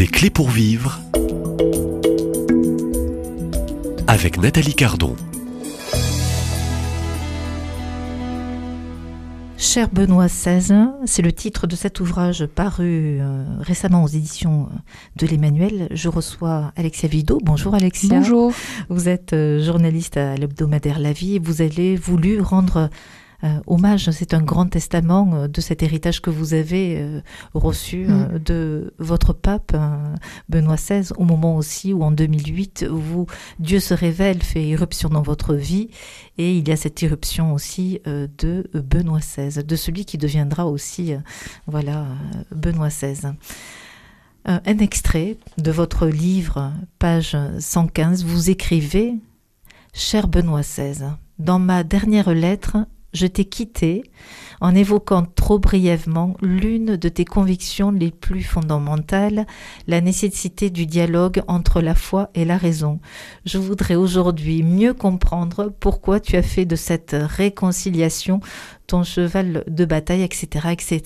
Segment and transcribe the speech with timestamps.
[0.00, 0.98] Des clés pour vivre
[4.06, 5.14] avec Nathalie Cardon.
[9.58, 14.70] Cher Benoît XVI, c'est le titre de cet ouvrage paru euh, récemment aux éditions
[15.16, 15.88] de l'Emmanuel.
[15.90, 17.38] Je reçois Alexia Vido.
[17.42, 18.20] Bonjour Alexia.
[18.20, 18.54] Bonjour.
[18.88, 22.88] Vous êtes euh, journaliste à l'hebdomadaire La Vie et vous avez voulu rendre euh,
[23.66, 24.10] hommage.
[24.10, 27.20] C'est un grand testament euh, de cet héritage que vous avez euh,
[27.54, 28.38] reçu Mm.
[28.38, 29.76] de votre pape
[30.48, 33.26] Benoît XVI, au moment aussi où en 2008, vous,
[33.58, 35.90] Dieu se révèle, fait irruption dans votre vie,
[36.38, 41.14] et il y a cette irruption aussi de Benoît XVI, de celui qui deviendra aussi,
[41.66, 42.06] voilà,
[42.54, 43.32] Benoît XVI.
[44.44, 49.14] Un extrait de votre livre, page 115, vous écrivez
[49.92, 52.78] Cher Benoît XVI, dans ma dernière lettre,
[53.12, 54.02] je t'ai quitté
[54.60, 59.46] en évoquant trop brièvement l'une de tes convictions les plus fondamentales,
[59.86, 63.00] la nécessité du dialogue entre la foi et la raison.
[63.44, 68.40] Je voudrais aujourd'hui mieux comprendre pourquoi tu as fait de cette réconciliation
[68.90, 71.02] ton cheval de bataille, etc., etc.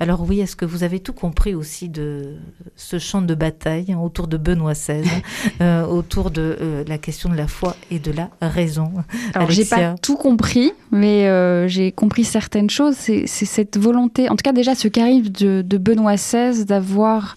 [0.00, 2.34] Alors oui, est-ce que vous avez tout compris aussi de
[2.74, 5.04] ce champ de bataille hein, autour de Benoît XVI,
[5.60, 8.92] euh, autour de euh, la question de la foi et de la raison
[9.34, 12.96] Alors j'ai pas tout compris, mais euh, j'ai compris certaines choses.
[12.96, 17.36] C'est cette volonté, en tout cas déjà ce qu'arrive de, de Benoît XVI d'avoir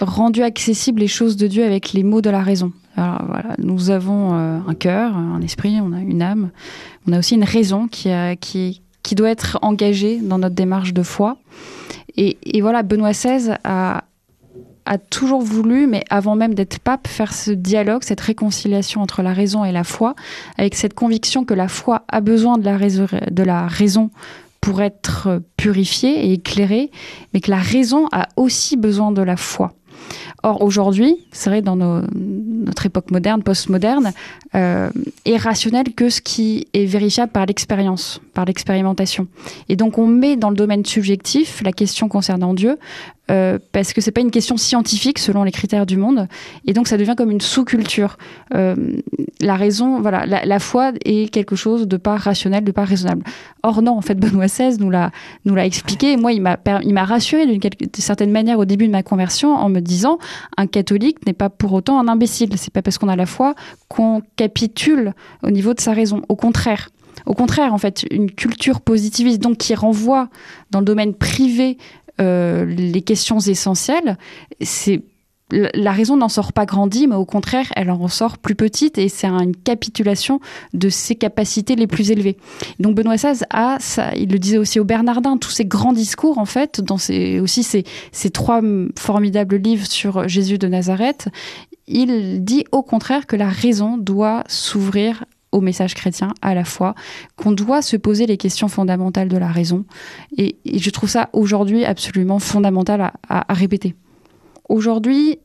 [0.00, 2.72] rendu accessible les choses de Dieu avec les mots de la raison.
[2.96, 6.50] Alors voilà, nous avons euh, un cœur, un esprit, on a une âme,
[7.06, 10.92] on a aussi une raison qui, a, qui, qui doit être engagée dans notre démarche
[10.92, 11.36] de foi.
[12.16, 14.04] Et, voilà, Benoît XVI a,
[14.84, 19.32] a toujours voulu, mais avant même d'être pape, faire ce dialogue, cette réconciliation entre la
[19.32, 20.14] raison et la foi,
[20.58, 24.10] avec cette conviction que la foi a besoin de la, de la raison
[24.60, 26.90] pour être purifiée et éclairée,
[27.32, 29.74] mais que la raison a aussi besoin de la foi.
[30.42, 32.02] Or, aujourd'hui, c'est vrai, dans nos,
[32.72, 34.12] notre époque moderne, postmoderne,
[34.54, 34.88] euh,
[35.26, 39.26] est rationnel que ce qui est vérifiable par l'expérience, par l'expérimentation.
[39.68, 42.78] Et donc, on met dans le domaine subjectif la question concernant Dieu,
[43.30, 46.26] euh, parce que c'est pas une question scientifique selon les critères du monde,
[46.66, 48.18] et donc ça devient comme une sous-culture.
[48.52, 48.74] Euh,
[49.40, 53.24] la raison, voilà, la, foi est quelque chose de pas rationnel, de pas raisonnable.
[53.62, 55.12] Or non, en fait, Benoît XVI nous l'a
[55.44, 56.16] nous l'a expliqué.
[56.16, 57.60] Moi, il m'a il m'a rassuré d'une
[57.94, 60.18] certaine manière au début de ma conversion en me disant
[60.56, 62.50] un catholique n'est pas pour autant un imbécile.
[62.56, 63.54] C'est pas parce qu'on a la foi
[63.88, 66.22] qu'on capitule au niveau de sa raison.
[66.28, 66.88] Au contraire.
[67.26, 70.28] Au contraire, en fait, une culture positiviste, donc qui renvoie
[70.70, 71.78] dans le domaine privé
[72.20, 74.18] euh, les questions essentielles,
[74.60, 75.02] c'est
[75.52, 79.08] la raison n'en sort pas grandie, mais au contraire, elle en ressort plus petite et
[79.08, 80.40] c'est une capitulation
[80.72, 82.38] de ses capacités les plus élevées.
[82.80, 83.78] Donc Benoît XVI a,
[84.16, 87.62] il le disait aussi au Bernardin, tous ces grands discours en fait, dans ses, aussi
[87.62, 88.62] ces, ces trois
[88.98, 91.28] formidables livres sur Jésus de Nazareth,
[91.86, 96.94] il dit au contraire que la raison doit s'ouvrir au message chrétien à la fois,
[97.36, 99.84] qu'on doit se poser les questions fondamentales de la raison.
[100.36, 103.94] Et, je trouve ça aujourd'hui absolument fondamental à, à, répéter.
[104.68, 105.38] Aujourd'hui,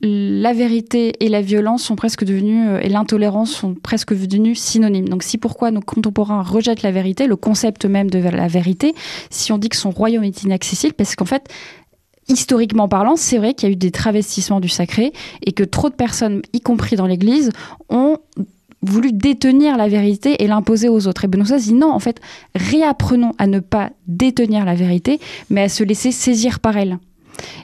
[0.00, 5.08] la vérité et la violence sont presque devenues, et l'intolérance sont presque devenues synonymes.
[5.08, 8.94] Donc si pourquoi nos contemporains rejettent la vérité, le concept même de la vérité,
[9.30, 11.48] si on dit que son royaume est inaccessible, parce qu'en fait,
[12.28, 15.88] historiquement parlant, c'est vrai qu'il y a eu des travestissements du sacré et que trop
[15.88, 17.50] de personnes, y compris dans l'Église,
[17.88, 18.18] ont
[18.84, 21.24] voulu détenir la vérité et l'imposer aux autres.
[21.24, 22.20] Et Benoît dit non, en fait,
[22.54, 26.98] réapprenons à ne pas détenir la vérité, mais à se laisser saisir par elle.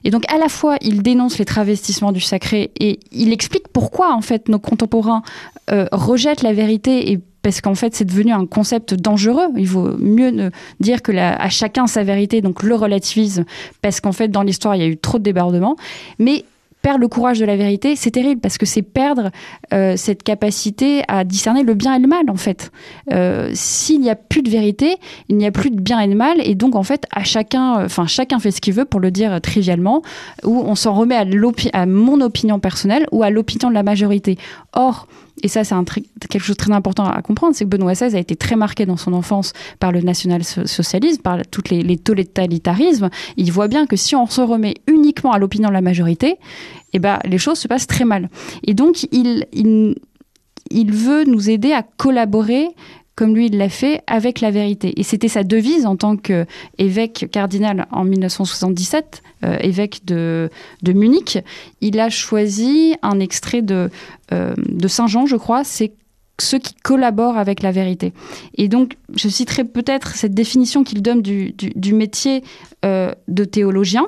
[0.05, 4.15] Et donc à la fois il dénonce les travestissements du sacré et il explique pourquoi
[4.15, 5.23] en fait nos contemporains
[5.71, 9.49] euh, rejettent la vérité et parce qu'en fait c'est devenu un concept dangereux.
[9.57, 10.51] Il vaut mieux
[10.81, 13.45] dire que à chacun sa vérité, donc le relativisme,
[13.81, 15.77] parce qu'en fait dans l'histoire il y a eu trop de débordements.
[16.19, 16.45] Mais
[16.83, 19.31] perdre le courage de la vérité, c'est terrible parce que c'est perdre
[19.73, 22.71] euh, cette capacité à discerner le bien et le mal en fait.
[23.13, 24.97] Euh, S'il n'y a plus de vérité,
[25.29, 27.85] il n'y a plus de bien et de mal et donc en fait à chacun,
[27.85, 30.03] enfin chacun fait ce qu'il veut pour le dire trivialement,
[30.45, 31.25] ou on s'en remet à,
[31.73, 34.39] à mon opinion personnelle ou à l'opinion de la majorité.
[34.73, 35.07] Or
[35.43, 35.75] et ça, c'est
[36.29, 38.87] quelque chose de très important à comprendre, c'est que Benoît XVI a été très marqué
[38.87, 43.11] dans son enfance par le national-socialisme, par toutes les, totalitarismes.
[43.37, 46.37] Il voit bien que si on se remet uniquement à l'opinion de la majorité,
[46.93, 48.29] eh ben, les choses se passent très mal.
[48.65, 49.97] Et donc, il
[50.73, 52.69] veut nous aider à collaborer
[53.21, 54.99] comme lui il l'a fait, avec la vérité.
[54.99, 60.49] Et c'était sa devise en tant qu'évêque cardinal en 1977, euh, évêque de,
[60.83, 61.37] de, Munich.
[61.83, 63.91] Il a choisi un extrait de,
[64.33, 65.93] euh, de Saint Jean, je crois, c'est
[66.41, 68.15] ceux qui collaborent avec la vérité.
[68.55, 72.43] Et donc, je citerai peut-être cette définition qu'il donne du, du, métier
[72.87, 74.07] euh, de théologien.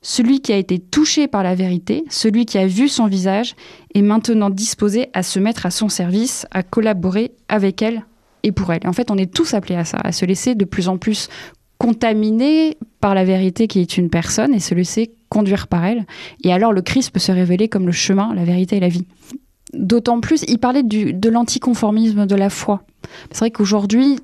[0.00, 3.54] celui qui a été touché par la vérité, celui qui a vu son visage,
[3.94, 8.02] est maintenant disposé à se mettre à son service, à collaborer avec elle
[8.42, 8.86] et pour elle.
[8.86, 11.28] en fait, on est tous appelés à ça, à se laisser de plus en plus
[11.78, 16.06] contaminer par la vérité qui est une personne et se laisser conduire par elle.
[16.44, 19.06] Et alors le Christ peut se révéler comme le chemin, la vérité et la vie.
[19.72, 22.82] D'autant plus, il parlait du, de l'anticonformisme de la foi.
[23.30, 24.18] C'est vrai qu'aujourd'hui,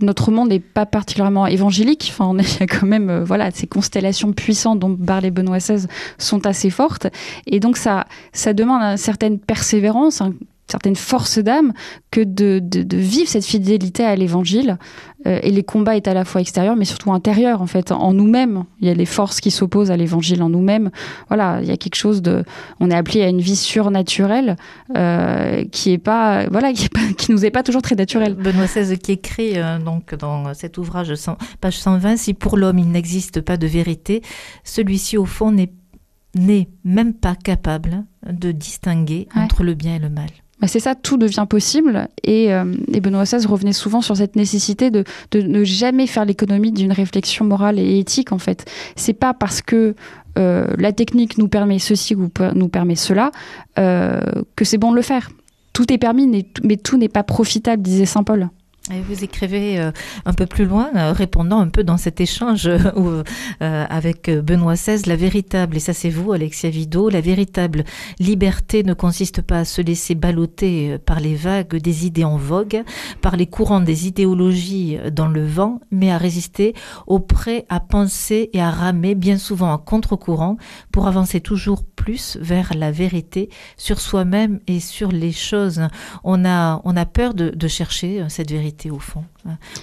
[0.00, 2.12] notre monde n'est pas particulièrement évangélique.
[2.12, 5.86] Enfin, il y a quand même, euh, voilà, ces constellations puissantes dont parlait Benoît XVI
[6.18, 7.06] sont assez fortes.
[7.46, 10.22] Et donc, ça, ça demande une certaine persévérance,
[10.70, 11.72] certaine force d'âme
[12.10, 14.78] que de, de, vivre cette fidélité à l'évangile.
[15.26, 18.12] Euh, et les combats est à la fois extérieurs, mais surtout intérieurs, en fait, en
[18.12, 18.64] nous-mêmes.
[18.80, 20.90] Il y a les forces qui s'opposent à l'évangile en nous-mêmes.
[21.28, 22.44] Voilà, il y a quelque chose de.
[22.80, 24.56] On est appelé à une vie surnaturelle
[24.96, 26.46] euh, qui est pas.
[26.48, 28.34] Voilà, qui, qui nous est pas toujours très naturelle.
[28.34, 31.12] Benoît XVI qui écrit euh, donc dans cet ouvrage,
[31.60, 34.22] page 120, Si pour l'homme il n'existe pas de vérité,
[34.64, 40.28] celui-ci au fond n'est même pas capable de distinguer entre le bien et le mal.
[40.60, 42.08] Bah, c'est ça, tout devient possible.
[42.24, 42.64] Et, euh,
[43.00, 47.44] Benoît XVI revenait souvent sur cette nécessité de, de ne jamais faire l'économie d'une réflexion
[47.44, 48.64] morale et éthique, en fait.
[48.96, 49.94] C'est pas parce que
[50.38, 53.30] euh, la technique nous permet ceci ou nous permet cela
[53.78, 54.20] euh,
[54.56, 55.30] que c'est bon de le faire.
[55.72, 56.26] Tout est permis,
[56.64, 58.48] mais tout n'est pas profitable, disait Saint Paul.
[58.90, 59.90] Et vous écrivez euh,
[60.24, 63.22] un peu plus loin, euh, répondant un peu dans cet échange euh,
[63.60, 67.84] avec Benoît XVI, la véritable, et ça c'est vous Alexia Vido, la véritable
[68.18, 72.82] liberté ne consiste pas à se laisser balloter par les vagues des idées en vogue,
[73.20, 76.74] par les courants des idéologies dans le vent, mais à résister
[77.06, 80.56] au prêt à penser et à ramer bien souvent à contre-courant
[80.92, 85.88] pour avancer toujours plus vers la vérité sur soi-même et sur les choses.
[86.24, 89.24] On a, on a peur de, de chercher cette vérité au fond.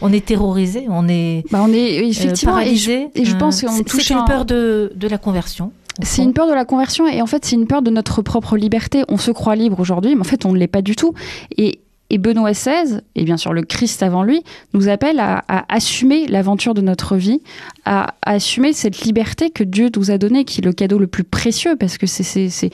[0.02, 3.10] On est terrorisé, on est, bah on est euh, effectivement paralysé.
[3.16, 4.06] Et je, pense qu'on touche.
[4.06, 5.72] C'est une peur de, de la conversion.
[6.04, 8.58] C'est une peur de la conversion et en fait c'est une peur de notre propre
[8.58, 9.04] liberté.
[9.08, 11.14] On se croit libre aujourd'hui, mais en fait on ne l'est pas du tout.
[11.58, 14.44] Et, et, Benoît XVI, et bien sûr le Christ avant lui,
[14.74, 17.42] nous appelle à, assumer l'aventure de notre vie,
[17.86, 21.24] à, assumer cette liberté que Dieu nous a donnée, qui est le cadeau le plus
[21.24, 22.70] précieux, parce que c'est,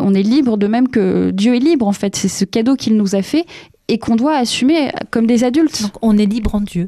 [0.00, 2.16] on est libre de même que Dieu est libre en fait.
[2.16, 3.46] C'est ce cadeau qu'il nous a fait
[3.88, 5.82] et qu'on doit assumer comme des adultes.
[5.82, 6.86] Donc on est libre en Dieu.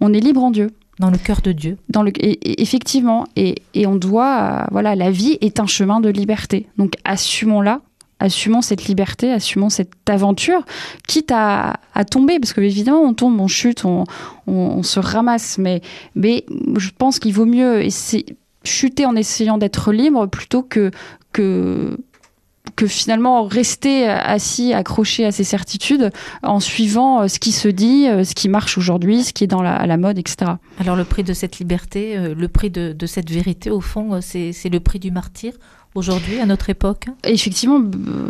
[0.00, 0.70] On est libre en Dieu.
[0.98, 1.76] Dans le cœur de Dieu.
[1.88, 6.66] Dans le, effectivement, et, et, on doit, voilà, la vie est un chemin de liberté.
[6.76, 7.82] Donc assumons-la,
[8.18, 10.64] assumons cette liberté, assumons cette aventure,
[11.06, 14.04] quitte à, à, tomber, parce que évidemment on tombe, on chute, on,
[14.48, 15.82] on, on se ramasse, mais,
[16.16, 16.44] mais
[16.76, 18.26] je pense qu'il vaut mieux essayer,
[18.64, 20.90] chuter en essayant d'être libre plutôt que,
[21.32, 21.96] que
[22.76, 26.10] que finalement rester assis, accroché à ses certitudes
[26.42, 29.52] en suivant euh, ce qui se dit, euh, ce qui marche aujourd'hui, ce qui est
[29.52, 30.52] à la mode, etc.
[30.78, 34.68] Alors le prix de cette liberté, euh, le prix de cette vérité, au fond, c'est
[34.70, 35.52] le prix du martyr
[35.94, 37.80] aujourd'hui, à notre époque Effectivement,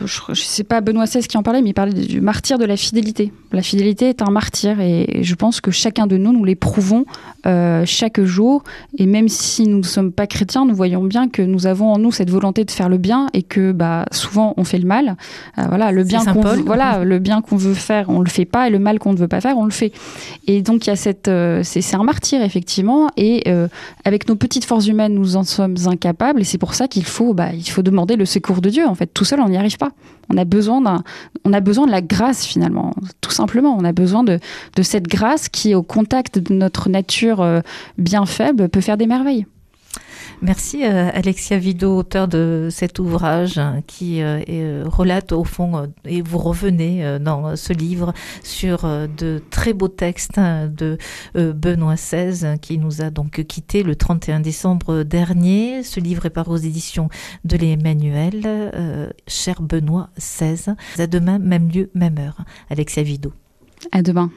[0.05, 2.65] je ne sais pas Benoît XVI qui en parlait, mais il parlait du martyr de
[2.65, 3.33] la fidélité.
[3.53, 7.05] La fidélité est un martyr et je pense que chacun de nous, nous l'éprouvons
[7.47, 8.63] euh, chaque jour.
[8.99, 11.99] Et même si nous ne sommes pas chrétiens, nous voyons bien que nous avons en
[11.99, 15.17] nous cette volonté de faire le bien et que bah, souvent on fait le mal.
[15.59, 18.45] Euh, voilà, le bien qu'on veut, voilà, le bien qu'on veut faire, on le fait
[18.45, 19.93] pas, et le mal qu'on ne veut pas faire, on le fait.
[20.47, 23.09] Et donc il y a cette, euh, c'est un martyr effectivement.
[23.17, 23.45] Et
[24.05, 26.41] avec nos petites forces humaines, nous en sommes incapables.
[26.41, 28.87] Et c'est pour ça qu'il faut bah, il faut demander le secours de Dieu.
[28.87, 29.91] En fait, tout seul, on n'y arrive pas.
[30.31, 31.03] On a besoin d'un,
[31.45, 33.77] on a besoin de la grâce finalement, tout simplement.
[33.79, 34.39] On a besoin de,
[34.77, 37.61] de cette grâce qui, au contact de notre nature euh,
[37.97, 39.47] bien faible, peut faire des merveilles.
[40.41, 45.93] Merci euh, Alexia Vido, auteur de cet ouvrage hein, qui euh, euh, relate au fond,
[46.05, 50.99] et vous revenez dans ce livre sur de très beaux textes hein, de
[51.35, 55.83] Benoît XVI qui nous a donc quitté le 31 décembre dernier.
[55.83, 57.09] Ce livre est paru aux éditions
[57.45, 59.13] de l'Emmanuel.
[59.27, 62.39] cher Benoît XVI, à demain, même lieu, même heure.
[62.71, 63.33] Alexia Vido.
[63.93, 64.31] À demain.